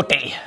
[0.00, 0.40] Goddag.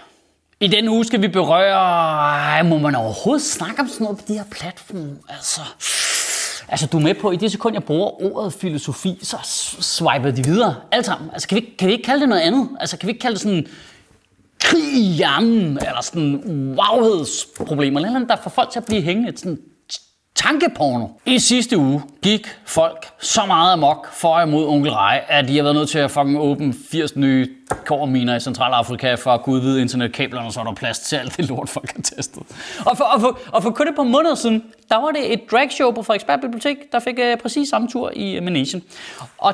[0.60, 1.76] I denne uge skal vi berøre...
[1.76, 5.18] Ej, må man overhovedet snakke om sådan noget på de her platforme?
[5.30, 5.62] Altså,
[6.68, 9.38] altså du er med på, at i det sekund, jeg bruger ordet filosofi, så
[9.80, 10.76] swiper de videre.
[10.92, 11.30] Alt sammen.
[11.34, 12.70] Altså, kan vi, kan vi ikke kalde det noget andet?
[12.80, 13.68] Altså, kan vi ikke kalde det sådan
[14.60, 19.38] krig i hjernen, eller sådan wowhedsproblemer, eller andet, der får folk til at blive hængende
[19.38, 19.60] sådan
[20.44, 21.08] tankeporno.
[21.26, 25.64] I sidste uge gik folk så meget amok for imod onkel Rej, at de har
[25.64, 27.50] været nødt til at fucking åbne 80 nye
[27.86, 31.50] kårminer i Centralafrika for at kunne udvide internetkablerne, så er der plads til alt det
[31.50, 32.44] lort, folk har testet.
[32.86, 35.42] Og for, og for, og for kun et par måneder siden, der var det et
[35.52, 38.84] dragshow på Frederiksberg Bibliotek, der fik uh, præcis samme tur i øh, uh, Manesien.
[39.38, 39.54] Og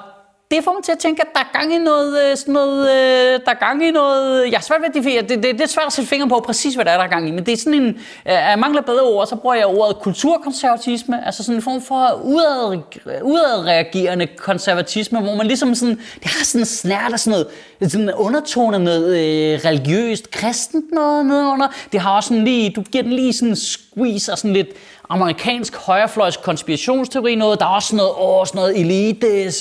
[0.52, 2.82] det får mig til at tænke, at der er gang i noget, øh, sådan noget,
[2.82, 5.62] øh, der er gang i noget, jeg er svært ved at definere, det, det, det
[5.62, 7.46] er svært at sætte fingre på præcis, hvad der er, der er gang i, men
[7.46, 11.44] det er sådan en, øh, jeg mangler bedre ord, så bruger jeg ordet kulturkonservatisme, altså
[11.44, 12.82] sådan en form for udad,
[13.24, 17.46] udadreagerende konservatisme, hvor man ligesom sådan, det har sådan en snært af sådan
[17.80, 22.82] noget, sådan undertone noget øh, religiøst, kristent noget nedenunder, det har også sådan lige, du
[22.82, 24.70] giver den lige sådan en squeeze og sådan lidt,
[25.10, 27.60] amerikansk højrefløjs konspirationsteori noget.
[27.60, 29.52] Der er også noget, åh, sådan noget elite,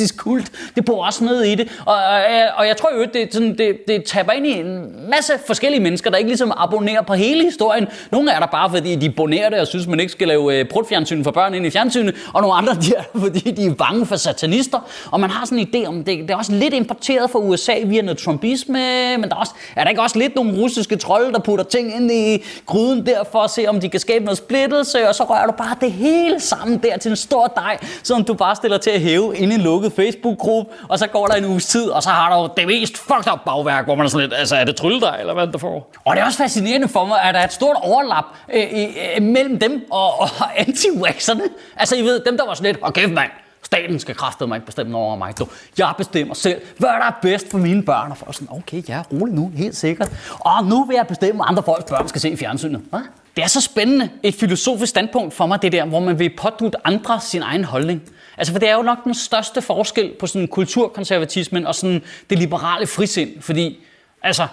[0.00, 0.52] satanistisk kult.
[0.76, 1.68] Det bor også ned i det.
[1.86, 5.10] Og, og, øh, og jeg tror jo, det, sådan, det, det taber ind i en
[5.10, 7.86] masse forskellige mennesker, der ikke ligesom abonnerer på hele historien.
[8.10, 10.60] Nogle er der bare, fordi de abonnerer det og synes, man ikke skal lave øh,
[10.60, 12.14] uh, prutfjernsyn for børn ind i fjernsynet.
[12.34, 14.78] Og nogle andre, de er fordi de er bange for satanister.
[15.10, 17.74] Og man har sådan en idé om, det, det er også lidt importeret fra USA
[17.84, 18.78] via noget trumpisme.
[19.18, 21.96] Men der er, også, er der ikke også lidt nogle russiske trolde, der putter ting
[21.96, 25.24] ind i gryden der for at se, om de kan skabe noget splittelse, og så
[25.24, 28.78] rører du bare det hele sammen der til en stor dej, som du bare stiller
[28.78, 31.88] til at hæve ind i en lukket Facebook-gruppe, og så går der en uges tid,
[31.88, 34.56] og så har du det mest fucked up bagværk, hvor man er sådan lidt, altså
[34.56, 35.92] er det trylledej, eller hvad der får?
[36.04, 38.24] Og det er også fascinerende for mig, at der er et stort overlap
[38.54, 40.28] øh, øh, mellem dem og, og
[40.66, 41.42] anti-waxerne.
[41.76, 43.30] Altså I ved, dem der var sådan lidt, og kæft mand,
[43.72, 45.38] Staten skal kræfte mig ikke bestemme over mig.
[45.38, 45.46] Du.
[45.78, 48.10] Jeg bestemmer selv, hvad der er bedst for mine børn.
[48.10, 50.10] Og folk sådan, okay, ja, rolig nu, helt sikkert.
[50.40, 52.82] Og nu vil jeg bestemme, hvad andre folks børn skal se i fjernsynet.
[52.90, 52.98] Hva?
[53.36, 56.78] Det er så spændende et filosofisk standpunkt for mig, det der, hvor man vil pådute
[56.84, 58.02] andre sin egen holdning.
[58.38, 62.38] Altså, for det er jo nok den største forskel på sådan kulturkonservatismen og sådan det
[62.38, 63.30] liberale frisind.
[63.40, 63.78] Fordi,
[64.22, 64.46] altså,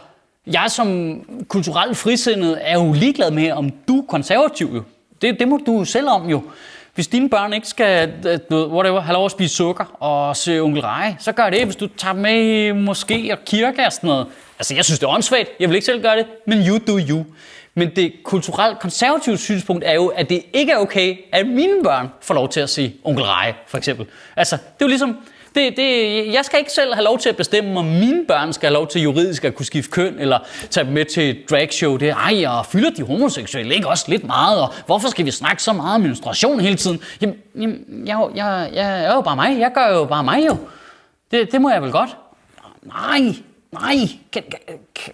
[0.48, 4.84] jeg som kulturelt frisindet er jo ligeglad med, om du er konservativ jo.
[5.22, 6.44] Det, det må du selv om jo.
[6.98, 10.82] Hvis dine børn ikke skal øh, whatever, have lov at spise sukker og se onkel
[10.82, 14.28] Rej, så gør det, hvis du tager med i måske og kirke og sådan noget.
[14.60, 15.50] Altså, jeg synes, det er åndssvagt.
[15.60, 17.26] Jeg vil ikke selv gøre det, men you do you.
[17.76, 22.10] Men det kulturelt konservative synspunkt er jo, at det ikke er okay, at mine børn
[22.22, 24.06] får lov til at se onkel Rej, for eksempel.
[24.36, 25.18] Altså, det er jo ligesom,
[25.58, 28.68] det, det, jeg skal ikke selv have lov til at bestemme, om mine børn skal
[28.68, 31.98] have lov til juridisk at kunne skifte køn, eller tage dem med til et dragshow.
[31.98, 35.32] Det er, ej, og fylder de homoseksuelle ikke også lidt meget, og hvorfor skal vi
[35.32, 37.02] snakke så meget om menstruation hele tiden?
[37.22, 39.60] Jamen, jamen jeg, jeg, jeg er jo bare mig.
[39.60, 40.58] Jeg gør jo bare mig jo.
[41.32, 42.18] Det, det må jeg vel godt.
[42.84, 43.36] Nej,
[43.72, 43.96] nej.
[44.32, 45.14] Kan, kan, kan,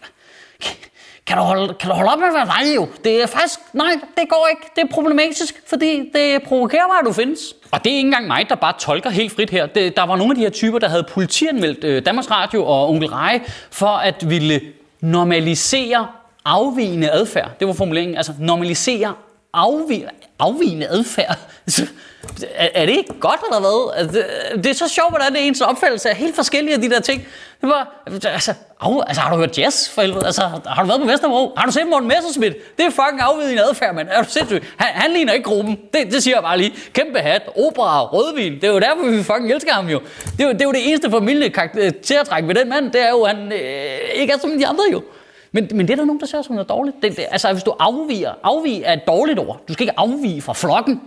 [1.27, 2.87] kan du, holde, kan du holde op med at være dig?
[3.03, 4.61] Det er faktisk, nej, det går ikke.
[4.75, 7.53] Det er problematisk, fordi det provokerer mig, at du findes.
[7.71, 9.65] Og det er ikke engang mig, der bare tolker helt frit her.
[9.65, 12.89] Det, der var nogle af de her typer, der havde politianmeldt øh, Danmarks Radio og
[12.89, 13.41] Onkel Rej
[13.71, 14.61] for at ville
[15.01, 16.07] normalisere
[16.45, 17.51] afvigende adfærd.
[17.59, 18.17] Det var formuleringen.
[18.17, 19.13] Altså normalisere
[19.53, 20.09] afvigende,
[20.39, 21.37] afvigende adfærd.
[22.55, 23.93] er, er det ikke godt eller hvad?
[23.99, 26.89] Altså, det, det er så sjovt, hvordan det ens opfattelse er helt forskellige af de
[26.89, 27.27] der ting.
[27.61, 30.25] Det var, altså, au, altså, har du hørt jazz for helvede?
[30.25, 31.53] Altså, har du været på Vesterbro?
[31.57, 32.77] Har du set Morten Messerschmidt?
[32.77, 34.07] Det er fucking afvidende adfærd, mand.
[34.11, 34.63] Er du sindssyg?
[34.77, 35.79] Han, han ligner ikke gruppen.
[35.93, 36.73] Det, det siger jeg bare lige.
[36.93, 38.55] Kæmpe hat, opera, rødvin.
[38.55, 40.01] Det er jo derfor, vi fucking elsker ham jo.
[40.37, 42.91] Det er jo det, er jo det eneste familie karaktertræk ved den mand.
[42.91, 45.03] Det er jo, han øh, ikke er som de andre jo.
[45.51, 46.95] Men, men det er der nogen, der ser som noget dårligt.
[47.01, 49.61] Det, det, altså, hvis du afviger, afvig er et dårligt ord.
[49.67, 51.01] Du skal ikke afvige fra flokken.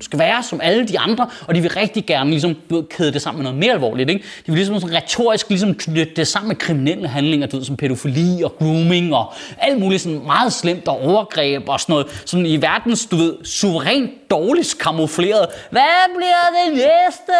[0.00, 2.56] Du skal være som alle de andre, og de vil rigtig gerne ligesom,
[2.90, 4.10] kæde det sammen med noget mere alvorligt.
[4.10, 4.22] Ikke?
[4.22, 7.76] De vil ligesom sådan retorisk ligesom knytte det sammen med kriminelle handlinger, du ved, som
[7.76, 12.22] pædofili og grooming og alt muligt sådan meget slemt og overgreb og sådan noget.
[12.26, 15.46] Sådan i verdens, du ved, suverænt dårligt kamufleret.
[15.70, 17.32] Hvad bliver det næste?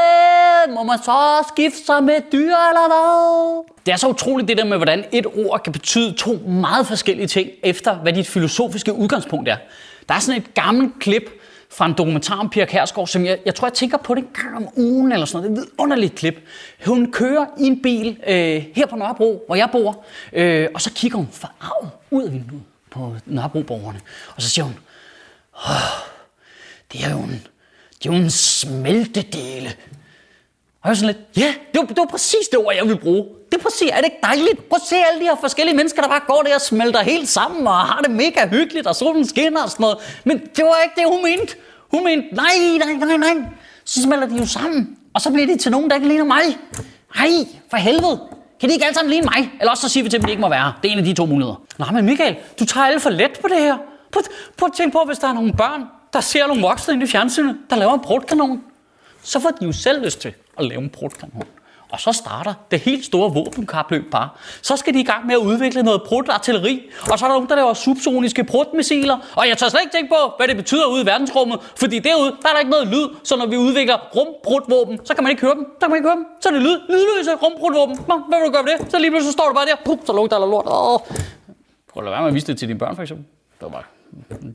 [0.74, 3.64] Må man så skifte sig med dyr eller hvad?
[3.86, 7.26] Det er så utroligt det der med, hvordan et ord kan betyde to meget forskellige
[7.26, 9.56] ting, efter hvad dit filosofiske udgangspunkt er.
[10.08, 11.30] Der er sådan et gammelt klip,
[11.72, 14.30] fra en dokumentar om Pia Kærsgaard, som jeg, jeg tror, jeg tænker på det en
[14.42, 15.56] gang om ugen eller sådan noget.
[15.56, 16.34] Det er et underligt klip.
[16.86, 20.92] Hun kører i en bil øh, her på Nørrebro, hvor jeg bor, øh, og så
[20.92, 24.00] kigger hun forarvet ud af vinduet på Nørrebro-borgerne.
[24.36, 24.78] Og så siger hun,
[25.54, 26.04] Åh,
[26.92, 27.46] det er jo en,
[28.02, 29.72] det er jo en smeltedele.
[30.82, 33.00] Og jeg var sådan lidt, ja, det var, det var præcis det ord, jeg ville
[33.00, 33.24] bruge.
[33.52, 34.68] Det er præcis, er det ikke dejligt?
[34.68, 37.28] Prøv at se alle de her forskellige mennesker, der bare går der og smelter helt
[37.28, 39.98] sammen og har det mega hyggeligt, og solen skinner og sådan noget.
[40.24, 41.54] Men det var ikke det, hun mente.
[41.90, 43.46] Hun mente, nej, nej, nej, nej.
[43.84, 46.42] Så smelter de jo sammen, og så bliver de til nogen, der ikke ligner mig.
[47.16, 47.30] Nej,
[47.70, 48.20] for helvede.
[48.60, 49.50] Kan de ikke alle sammen ligne mig?
[49.60, 50.72] Eller også så siger vi til dem, at de ikke må være.
[50.82, 51.62] Det er en af de to muligheder.
[51.78, 53.76] Nej, men Michael, du tager alle for let på det her.
[54.12, 54.22] Prøv,
[54.56, 57.08] prøv at tænke på, hvis der er nogle børn, der ser nogle voksne inde i
[57.08, 58.62] fjernsynet, der laver en brudkanon.
[59.22, 61.42] Så får de jo selv lyst til at lave en brudkanon.
[61.92, 64.28] Og så starter det helt store våbenkapløb bare.
[64.62, 67.48] Så skal de i gang med at udvikle noget prutartilleri, og så er der nogen,
[67.48, 69.18] der laver subsoniske prutmissiler.
[69.36, 72.30] Og jeg tør slet ikke tænke på, hvad det betyder ude i verdensrummet, fordi derude,
[72.42, 75.42] der er der ikke noget lyd, så når vi udvikler rumbrudvåben, så kan man ikke
[75.42, 75.64] høre dem.
[75.74, 76.26] Så kan man ikke høre dem.
[76.40, 77.96] Så er det lyd, lydløse rumbrudvåben.
[78.08, 78.90] Nå, hvad vil du gøre med det?
[78.90, 80.66] Så lige pludselig står du bare der, Puh, så lugter der lort.
[80.66, 80.98] Åh.
[81.90, 83.26] Prøv at lade være med at vise det til dine børn, for eksempel.
[83.58, 83.84] Det var bare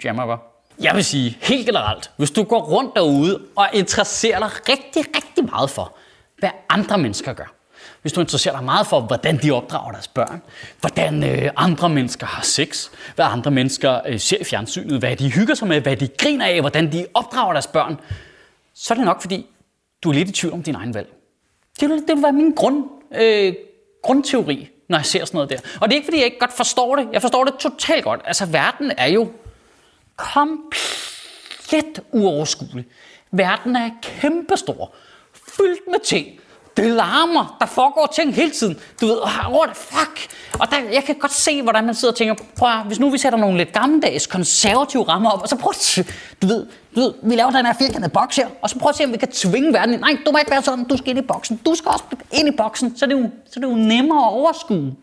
[0.04, 0.55] jammer bare.
[0.82, 5.46] Jeg vil sige helt generelt, hvis du går rundt derude og interesserer dig rigtig, rigtig
[5.46, 5.98] meget for,
[6.38, 7.54] hvad andre mennesker gør.
[8.02, 10.42] Hvis du interesserer dig meget for, hvordan de opdrager deres børn,
[10.80, 15.32] hvordan øh, andre mennesker har sex, hvad andre mennesker øh, ser i fjernsynet, hvad de
[15.32, 18.00] hygger sig med, hvad de griner af, hvordan de opdrager deres børn,
[18.74, 19.46] så er det nok, fordi
[20.04, 21.08] du er lidt i tvivl om din egen valg.
[21.80, 22.84] Det vil, det vil være min grund,
[23.16, 23.54] øh,
[24.04, 25.58] grundteori, når jeg ser sådan noget der.
[25.82, 27.08] Og det er ikke, fordi jeg ikke godt forstår det.
[27.14, 28.22] Jeg forstår det totalt godt.
[28.26, 29.32] Altså, verden er jo
[30.18, 32.86] komplet uoverskuelig.
[33.32, 34.94] Verden er kæmpestor
[35.58, 36.28] fyldt med ting.
[36.78, 38.80] Det larmer, der foregår ting hele tiden.
[39.02, 39.18] Du ved,
[39.50, 40.28] what the fuck?
[40.60, 43.10] Og der, jeg kan godt se, hvordan man sidder og tænker, prøv at, hvis nu
[43.10, 46.08] vi sætter nogle lidt gammeldags konservative rammer op, og så prøv at,
[46.42, 46.66] du ved,
[46.96, 49.12] du ved, vi laver den her firkantede boks her, og så prøv at se, om
[49.12, 50.02] vi kan tvinge verden ind.
[50.02, 51.62] Nej, du må ikke være sådan, du skal ind i boksen.
[51.66, 52.04] Du skal også
[52.34, 54.96] ind i boksen, så er jo, så er det jo nemmere at overskue.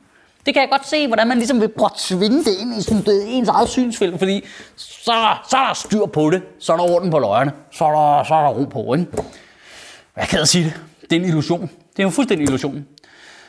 [0.47, 2.83] Det kan jeg godt se, hvordan man ligesom vil prøve at tvinge det ind i
[2.83, 4.45] sådan, det, ens eget synsfelt, fordi
[4.77, 5.13] så,
[5.51, 8.25] så er der styr på det, så er der orden på løjerne, så er der,
[8.25, 9.07] så er der ro på, ikke?
[10.15, 10.75] Hvad kan jeg sige det.
[11.03, 11.61] Det er en illusion.
[11.61, 12.87] Det er jo fuldstændig illusion.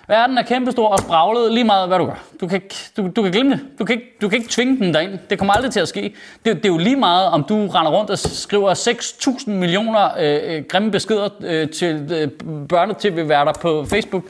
[0.08, 2.24] Verden er kæmpestor og spraglet lige meget, hvad du gør.
[2.42, 2.62] Du kan,
[2.98, 3.60] du, du kan glemme det.
[3.80, 5.20] Du kan, ikke, du kan ikke tvinge den derind.
[5.30, 6.02] Det kommer aldrig til at ske.
[6.46, 10.56] Det, det er jo lige meget, om du render rundt og skriver 6.000 millioner øh,
[10.56, 12.28] øh, grimme beskeder øh, til øh,
[12.68, 14.24] børnetv-værter på Facebook.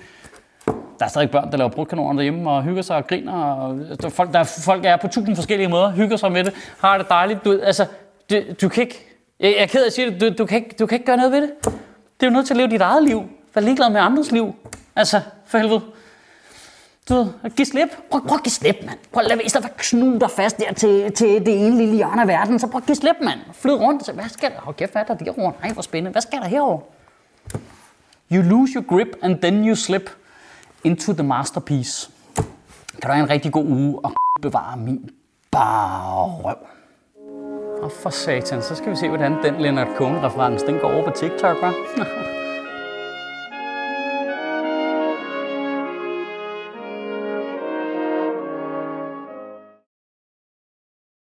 [0.65, 3.33] Der er stadig børn, der laver brudkanoner derhjemme og hygger sig og griner.
[3.33, 6.97] Og, der, folk, der, folk er på tusind forskellige måder, hygger sig med det, har
[6.97, 7.45] det dejligt.
[7.45, 7.85] Du, altså,
[8.29, 9.07] du, du kan ikke...
[9.39, 11.05] Jeg, jeg er ked af at sige det, du, du, kan ikke, du kan ikke
[11.05, 11.51] gøre noget ved det.
[12.19, 13.23] Det er jo nødt til at leve dit eget liv.
[13.55, 14.55] Vær ligeglad med andres liv.
[14.95, 15.81] Altså, for helvede.
[17.09, 17.87] Du ved, giv slip.
[18.11, 18.99] Prøv, prøv at give slip, mand.
[19.11, 21.67] Prøv at lade være, i stedet for at knude dig fast der til, til det
[21.67, 22.59] ene lille hjørne af verden.
[22.59, 23.39] Så prøv at give slip, mand.
[23.53, 24.05] Flyd rundt.
[24.05, 24.55] Så, hvad sker der?
[24.59, 25.53] Hold kæft, hvad er der derovre?
[25.61, 26.11] Nej, hvor spændende.
[26.11, 26.79] Hvad sker der herovre?
[28.31, 30.09] You lose your grip, and then you slip
[30.83, 32.09] into the masterpiece.
[33.01, 35.09] Kan du have en rigtig god uge og bevare min
[35.51, 36.55] bare røv.
[37.83, 41.11] Og for satan, så skal vi se, hvordan den Leonard Cohen-reference, den går over på
[41.11, 42.39] TikTok, hva'?